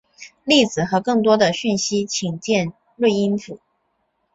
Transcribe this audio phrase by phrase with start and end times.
[0.45, 3.59] 例子和更多的讯息请见锐音符。